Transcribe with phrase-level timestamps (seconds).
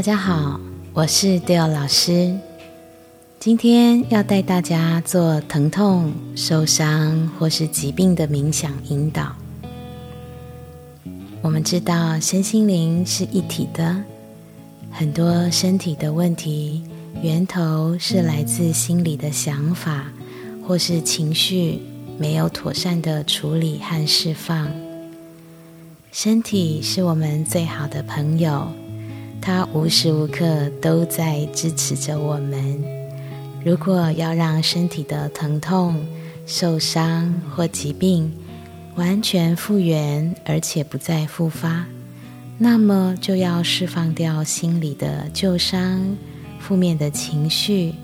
[0.00, 0.58] 大家好，
[0.94, 2.34] 我是 Dale 老师。
[3.38, 9.36] 今天要带大家做疼痛、受伤或是疾病的冥想引导。
[11.42, 14.02] 我们知道身心灵是一体的，
[14.90, 16.82] 很多身体的问题
[17.20, 20.06] 源头是来自心理的想法
[20.66, 21.78] 或是情绪
[22.16, 24.66] 没有妥善的处理和释放。
[26.10, 28.66] 身体是我们最好的朋友。
[29.40, 32.82] 它无时无刻都在支持着我们。
[33.64, 36.04] 如果要让身体的疼痛、
[36.46, 38.32] 受伤或疾病
[38.96, 41.86] 完全复原，而且不再复发，
[42.58, 46.16] 那么就要释放掉心里的旧伤、
[46.58, 47.94] 负面的情绪，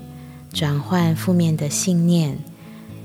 [0.51, 2.37] 转换负面的信念，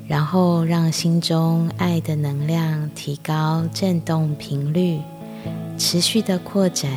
[0.07, 5.01] 然后让心中爱的能量提高振动频率，
[5.77, 6.91] 持续的扩展。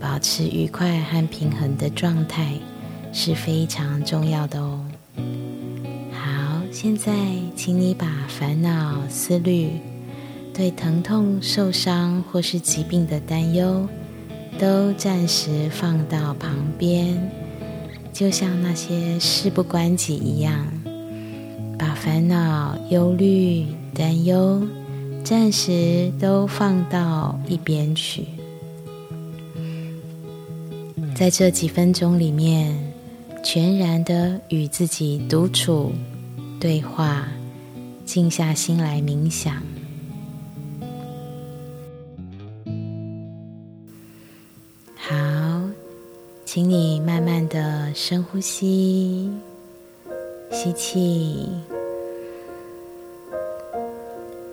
[0.00, 2.52] 保持愉快和平衡的状态
[3.12, 4.84] 是非常重要的哦。
[6.12, 7.12] 好，现在
[7.54, 9.70] 请你把烦恼、思虑、
[10.52, 13.88] 对疼痛、受伤或是疾病的担忧，
[14.58, 17.30] 都暂时放到旁边，
[18.12, 20.66] 就像那些事不关己一样，
[21.78, 24.62] 把烦恼、忧虑、担忧
[25.24, 28.26] 暂时都放到一边去。
[31.16, 32.76] 在这几分钟里面，
[33.42, 35.90] 全然的与自己独处、
[36.60, 37.26] 对话，
[38.04, 39.62] 静下心来冥想。
[44.94, 45.62] 好，
[46.44, 49.32] 请你慢慢的深呼吸，
[50.52, 51.48] 吸气，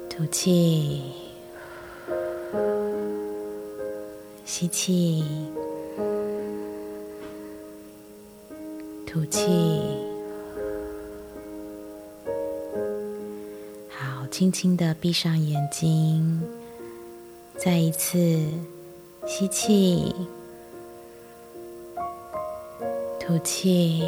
[0.09, 1.01] 吐气，
[4.45, 5.25] 吸气。
[9.13, 9.47] 吐气，
[13.87, 16.41] 好，轻轻的闭上眼睛，
[17.55, 18.17] 再一次
[19.27, 20.15] 吸气，
[23.19, 24.03] 吐气。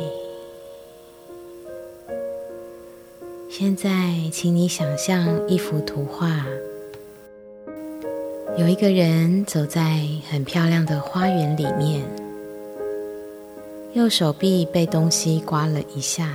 [3.48, 3.92] 现在，
[4.32, 6.48] 请你想象一幅图画，
[8.58, 10.02] 有一个人走在
[10.32, 12.25] 很漂亮的花园里面。
[13.96, 16.34] 右手臂被东西刮了一下，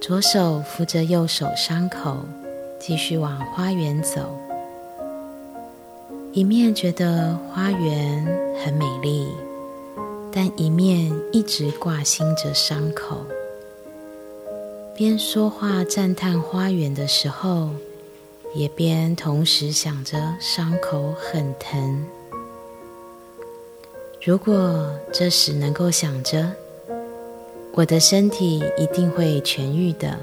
[0.00, 2.16] 左手扶着右手伤口，
[2.78, 4.38] 继续往花园走。
[6.30, 8.24] 一面觉得花园
[8.64, 9.26] 很美丽，
[10.32, 13.26] 但一面一直挂心着伤口。
[14.94, 17.70] 边说话赞叹花园的时候，
[18.54, 22.06] 也边同时想着伤口很疼。
[24.24, 26.48] 如果这时能够想着，
[27.72, 30.16] 我的身体一定会痊愈的，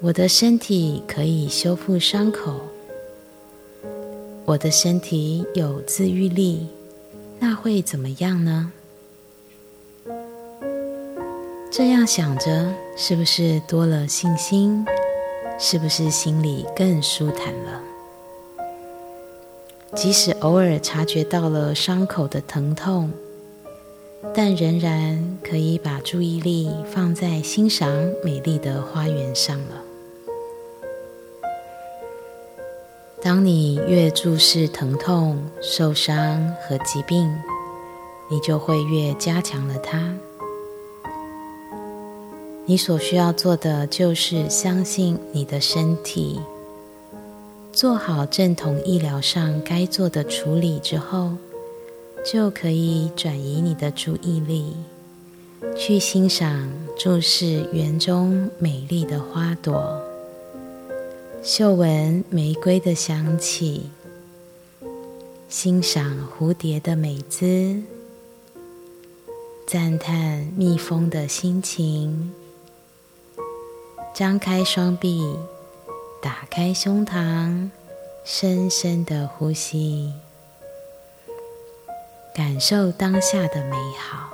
[0.00, 2.58] 我的身体可以修复伤口，
[4.46, 6.68] 我的身体有自愈力，
[7.38, 8.72] 那会怎么样呢？
[11.70, 14.82] 这样想着，是不是多了信心？
[15.58, 17.89] 是不是心里更舒坦了？
[19.96, 23.10] 即使偶尔察觉到了伤口的疼痛，
[24.32, 27.88] 但仍然可以把注意力放在欣赏
[28.24, 29.82] 美丽的花园上了。
[33.20, 37.30] 当你越注视疼痛、受伤和疾病，
[38.30, 40.14] 你就会越加强了它。
[42.64, 46.40] 你所需要做的就是相信你的身体。
[47.80, 51.30] 做好正统医疗上该做的处理之后，
[52.30, 54.76] 就可以转移你的注意力，
[55.74, 59.98] 去欣赏注视园中美丽的花朵，
[61.42, 63.84] 嗅闻玫瑰的香气，
[65.48, 67.80] 欣赏蝴蝶的美姿，
[69.66, 72.30] 赞叹蜜蜂的心情，
[74.14, 75.24] 张开双臂。
[76.22, 77.70] 打开胸膛，
[78.24, 80.12] 深深的呼吸，
[82.34, 84.28] 感受当下的美好。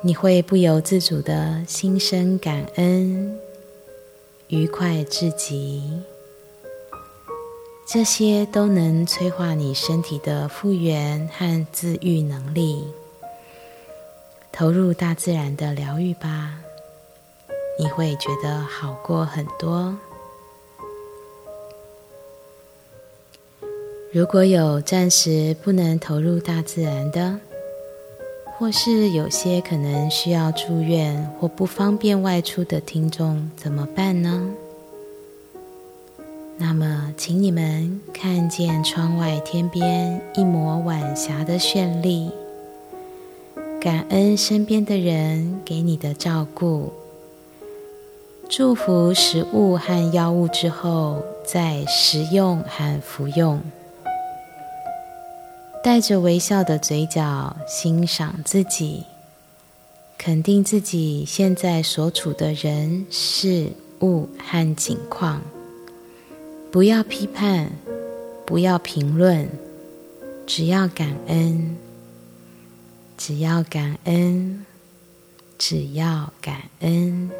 [0.00, 3.38] 你会不由自主的心生感恩，
[4.48, 6.02] 愉快至极。
[7.86, 12.82] 这些都能催化你身体的复原和自愈能力。
[14.50, 16.58] 投入大自然的疗愈吧。
[17.78, 19.96] 你会觉得好过很多。
[24.12, 27.38] 如果有暂时不能投入大自然的，
[28.58, 34.50] 或是有些可能需要住院或不方便外出的听众，怎么办呢？
[36.58, 42.30] 那么，请你们看见窗外天边一抹晚霞的绚丽，
[43.80, 46.92] 感恩身边的人给你的照顾，
[48.54, 53.58] 祝福食物和药物之后再食用和服用，
[55.82, 59.04] 带着微笑的嘴角欣赏自己，
[60.18, 63.70] 肯定自己现在所处的人事
[64.02, 65.40] 物和景况。
[66.70, 67.72] 不要批判，
[68.44, 69.48] 不要评论，
[70.46, 71.78] 只要感恩，
[73.16, 74.66] 只要感恩，
[75.56, 77.30] 只要感恩，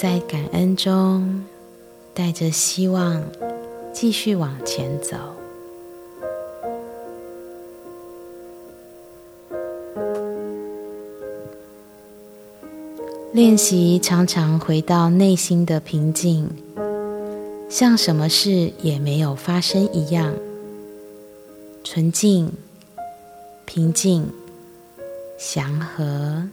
[0.00, 1.44] 在感恩中
[2.14, 3.20] 带着希望
[3.92, 5.16] 继续往前走。
[13.32, 16.48] 练习常常回到内心的平静。
[17.68, 20.32] 像什么事也没有发生一样，
[21.82, 22.52] 纯净、
[23.64, 24.30] 平静、
[25.36, 26.48] 祥和。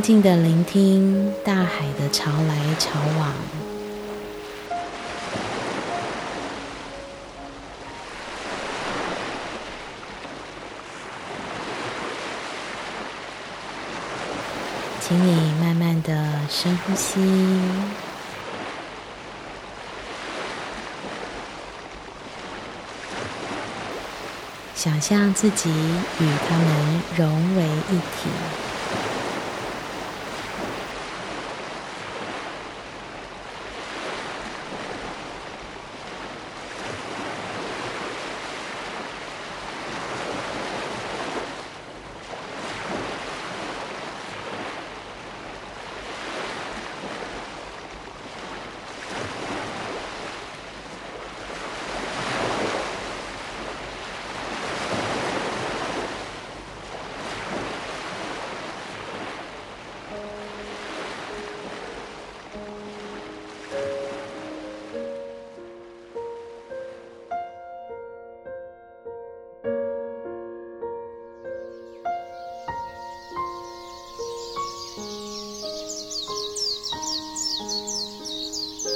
[0.00, 3.34] 静静的聆听大海的潮来潮往，
[15.02, 17.20] 请你慢慢的深呼吸，
[24.74, 28.30] 想象自己与他们融为一体。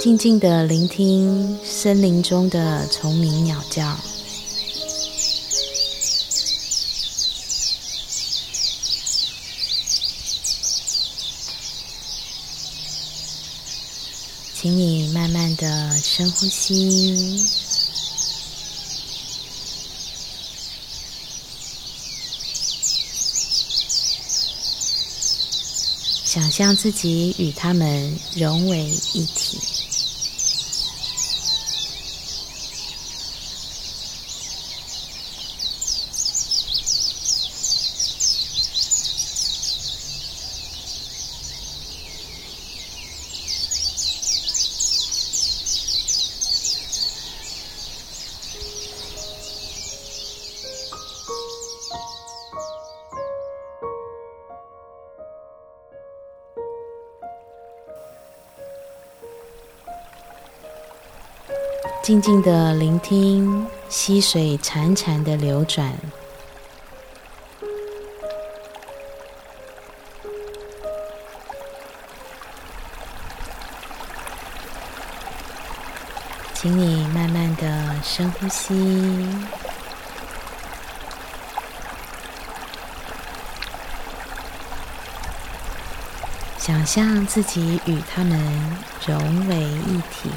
[0.05, 3.97] 静静的聆听森林中的虫鸣鸟叫，
[14.55, 17.49] 请你慢慢的深呼吸，
[26.27, 28.85] 想象自己与它们融为
[29.15, 29.74] 一体。
[62.05, 65.91] 静静的聆听溪水潺潺的流转，
[76.53, 79.27] 请你慢慢的深呼吸，
[86.59, 88.39] 想象自己与他们
[89.07, 90.29] 融为一体。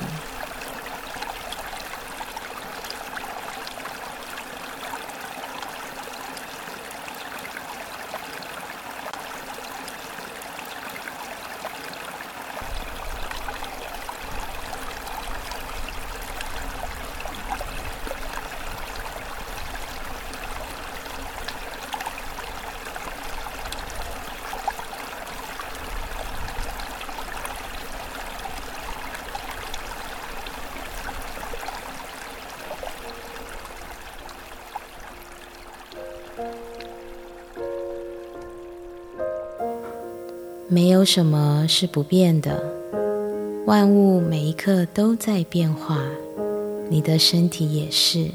[40.77, 42.63] 没有什么是不变的，
[43.65, 46.05] 万物每一刻都在变化，
[46.87, 48.29] 你的身体也是。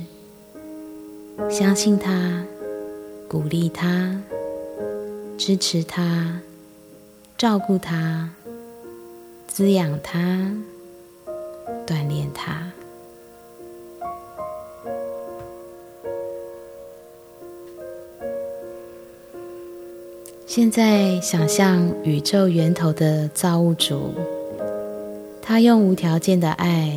[1.49, 2.43] 相信它，
[3.29, 4.21] 鼓励它，
[5.39, 6.41] 支持它，
[7.39, 8.31] 照顾它，
[9.47, 10.19] 滋养它，
[11.87, 12.73] 锻炼它。
[20.55, 24.13] 现在想象宇宙源头的造物主，
[25.41, 26.93] 他用无条件的爱，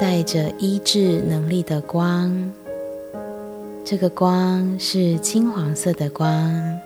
[0.00, 2.52] 带着医治能力的光。
[3.84, 6.80] 这个光是金黄色的光，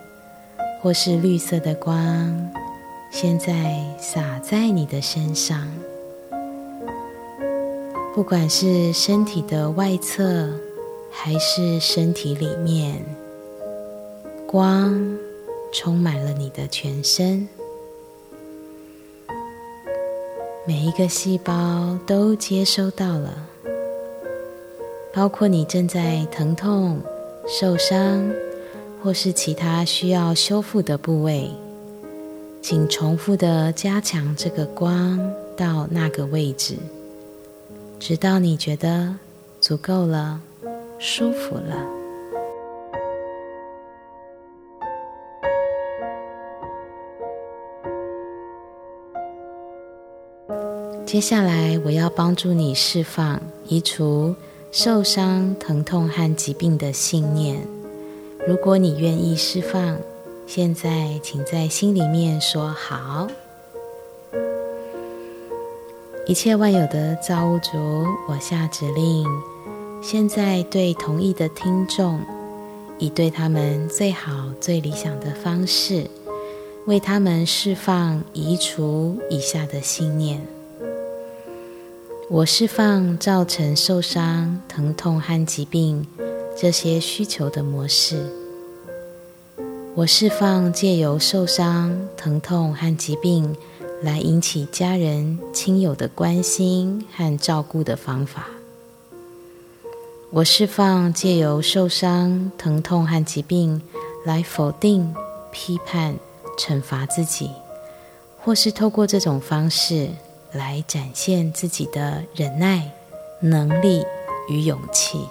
[0.83, 2.51] 或是绿色的光，
[3.09, 5.67] 现在洒在你的身上。
[8.13, 10.47] 不管是身体的外侧，
[11.09, 13.03] 还是身体里面，
[14.45, 15.17] 光。
[15.73, 17.47] 充满了你的全身，
[20.67, 23.47] 每一个细胞都接收到了，
[25.13, 26.99] 包括你正在疼痛、
[27.47, 28.29] 受伤
[29.01, 31.49] 或是其他需要修复的部位，
[32.61, 35.19] 请重复的加强这个光
[35.55, 36.75] 到那个位置，
[37.97, 39.15] 直到你觉得
[39.61, 40.41] 足够了、
[40.99, 42.00] 舒服了。
[51.11, 54.33] 接下来，我要帮助你释放、移除
[54.71, 57.67] 受伤、疼痛和疾病的信念。
[58.47, 59.97] 如果你愿意释放，
[60.47, 63.27] 现在请在心里面说“好”。
[66.25, 69.27] 一切万有的造物主，我下指令，
[70.01, 72.21] 现在对同意的听众，
[72.99, 76.09] 以对他们最好、最理想的方式，
[76.85, 80.41] 为他们释放、移除以下的信念。
[82.33, 86.07] 我释放造成受伤、疼痛和疾病
[86.57, 88.25] 这些需求的模式。
[89.95, 93.53] 我释放借由受伤、疼痛和疾病
[94.01, 98.47] 来引起家人、亲友的关心和照顾的方法。
[100.29, 103.81] 我释放借由受伤、疼痛和疾病
[104.25, 105.13] 来否定、
[105.51, 106.15] 批判、
[106.57, 107.49] 惩罚自己，
[108.39, 110.07] 或是透过这种方式。
[110.51, 112.91] 来展现自己的忍耐、
[113.39, 114.05] 能力
[114.49, 115.27] 与勇气。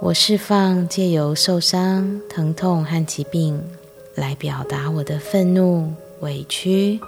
[0.00, 3.62] 我释放借由受伤、疼痛和疾病
[4.14, 6.98] 来表达我的愤怒、委屈、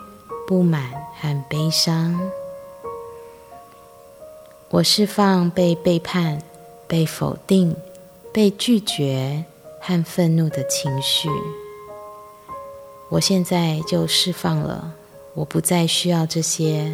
[0.46, 0.90] 不满
[1.20, 2.18] 和悲伤。
[4.70, 6.42] 我释放被背叛、
[6.86, 7.74] 被否定、
[8.32, 9.44] 被拒绝
[9.80, 11.28] 和愤怒的情绪。
[13.08, 14.94] 我现在就释放了。
[15.38, 16.92] 我不再需要这些，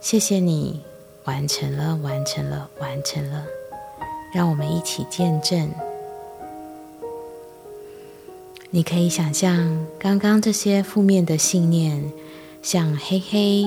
[0.00, 0.80] 谢谢你
[1.26, 3.44] 完成了，完成了，完成了。
[4.34, 5.70] 让我们一起见证。
[8.70, 12.02] 你可以想象，刚刚这些负面的信念，
[12.62, 13.64] 像黑黑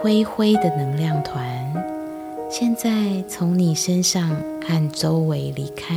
[0.00, 1.84] 灰灰的能量团，
[2.48, 4.30] 现在从你身上
[4.64, 5.96] 和周围离开，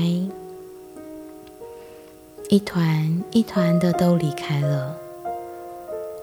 [2.49, 4.97] 一团一团的都离开了。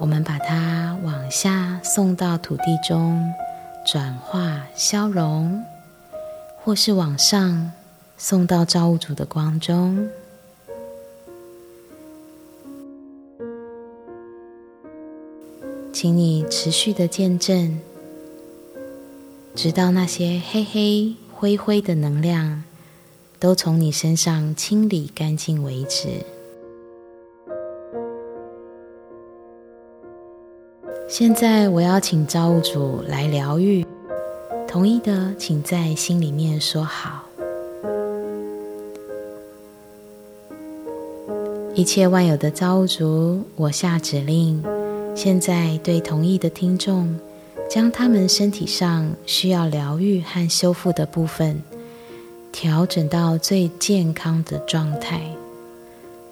[0.01, 3.33] 我们把它往下送到土地中，
[3.85, 5.63] 转化消融，
[6.65, 7.71] 或是往上
[8.17, 10.09] 送到造物主的光中。
[15.93, 17.79] 请你持续的见证，
[19.55, 22.65] 直到那些黑黑灰灰的能量
[23.39, 26.25] 都从你身上清理干净为止。
[31.11, 33.85] 现在我要请造物主来疗愈，
[34.69, 37.25] 同意的请在心里面说好。
[41.75, 44.63] 一切万有的造物主，我下指令，
[45.17, 47.13] 现在对同意的听众，
[47.69, 51.61] 将他们身体上需要疗愈和修复的部分，
[52.53, 55.21] 调整到最健康的状态，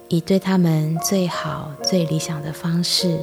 [0.07, 3.19] 以对他们最好、最理想的方式。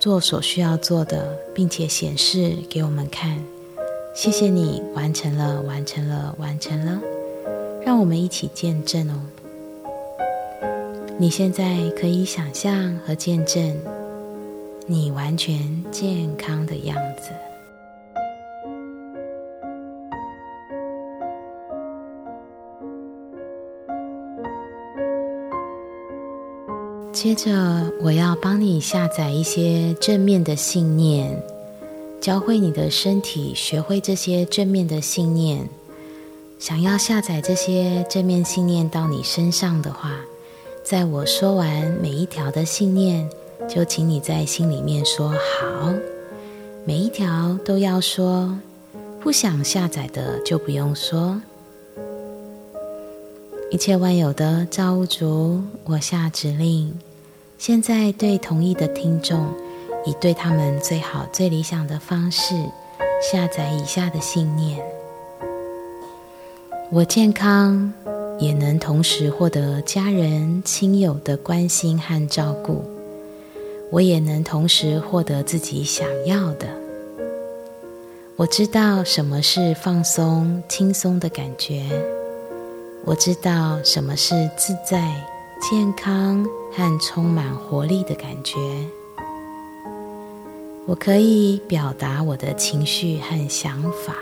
[0.00, 3.38] 做所需要做的，并且显示给我们看。
[4.14, 6.98] 谢谢你完成了，完成了，完成了。
[7.84, 9.20] 让我们一起见证哦。
[11.18, 13.76] 你现在可以想象和见证
[14.86, 17.49] 你完全健康的样子。
[27.22, 27.52] 接着，
[28.00, 31.38] 我要帮你下载一些正面的信念，
[32.18, 35.68] 教会你的身体学会这些正面的信念。
[36.58, 40.12] 想要下载这些正面信念到你身上的话，
[40.82, 43.28] 在我说完每一条的信念，
[43.68, 45.92] 就请你在心里面说好，
[46.86, 48.58] 每一条都要说。
[49.20, 51.38] 不想下载的就不用说。
[53.70, 56.98] 一切万有的造物主，我下指令，
[57.60, 59.46] 现在对同意的听众，
[60.06, 62.54] 以对他们最好、最理想的方式
[63.20, 64.82] 下载以下的信念：
[66.90, 67.92] 我健康，
[68.38, 72.82] 也能同时获得家人、亲友的关心和照顾；
[73.90, 76.66] 我也能同时获得自己想要的。
[78.36, 81.82] 我知道什么是放松、轻松的感觉。
[83.04, 85.12] 我知道什么是自在、
[85.60, 88.56] 健康和充满活力的感觉。
[90.86, 94.16] 我可以表达我的情绪和想法。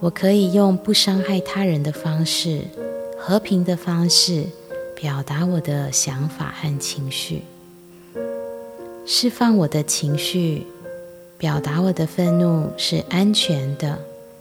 [0.00, 2.62] 我可以用不伤害他人的方式、
[3.18, 4.46] 和平的方式
[4.96, 7.42] 表达我的想法和情绪，
[9.04, 10.66] 释放我的情绪，
[11.36, 13.98] 表达我的愤怒是安全的，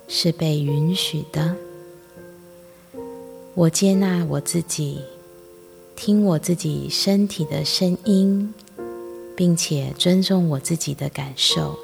[0.08, 1.54] 是被允许的。
[3.54, 5.02] 我接纳我自己，
[6.02, 8.54] 听我自己身体的声音，
[9.36, 11.78] 并且尊重我自己的感受。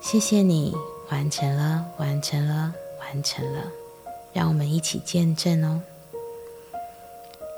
[0.00, 0.74] 谢谢你
[1.10, 3.64] 完成了，完成了，完成了。
[4.32, 5.82] 让我们一起见证哦。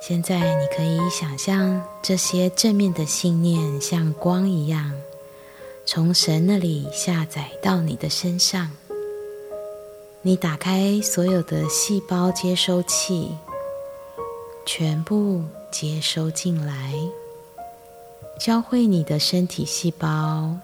[0.02, 4.90] 现在你可以想象这些正面的信念像光一样，
[5.86, 8.72] 从神那里下载到你的身上。
[10.22, 13.30] 你打开所有的细胞接收器，
[14.66, 16.94] 全部接收进来，
[18.40, 20.56] 教会你的身体细胞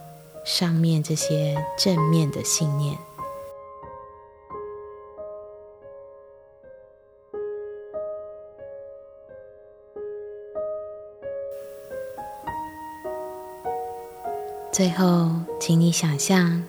[0.44, 2.96] 上面这些正面的信念。
[14.72, 16.64] 最后，请你想象，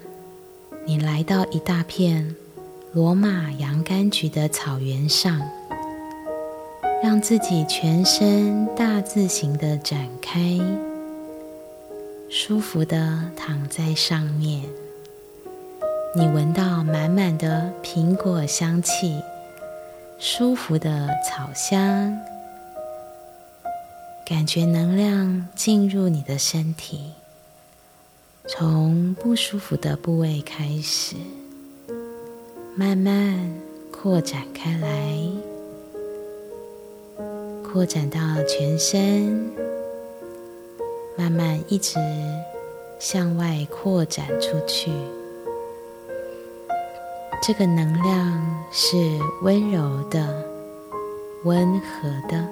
[0.86, 2.36] 你来到一大片。
[2.94, 5.40] 罗马洋甘菊的草原上，
[7.04, 10.60] 让自己全身大字形的展开，
[12.30, 14.62] 舒服的躺在上面。
[16.16, 19.20] 你闻到满满的苹果香气，
[20.20, 22.16] 舒服的草香，
[24.24, 27.14] 感觉能量进入你的身体，
[28.48, 31.16] 从不舒服的部位开始。
[32.76, 33.52] 慢慢
[33.92, 35.18] 扩展开来，
[37.72, 39.50] 扩展到全身，
[41.16, 41.98] 慢慢一直
[43.00, 44.92] 向外扩展出去。
[47.42, 48.98] 这个能量是
[49.42, 50.44] 温柔的、
[51.46, 52.46] 温和的。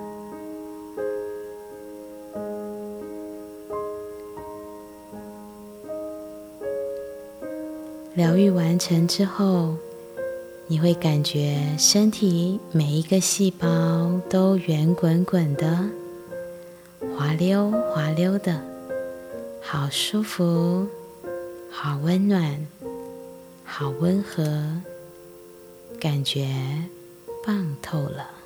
[8.13, 9.75] 疗愈完成之后。
[10.71, 15.89] 你会感觉身体每一个细胞都圆滚滚的、
[17.17, 18.61] 滑溜滑溜的，
[19.63, 20.87] 好舒服，
[21.71, 22.67] 好温暖，
[23.65, 24.43] 好温和，
[25.99, 26.47] 感觉
[27.43, 28.38] 棒透了。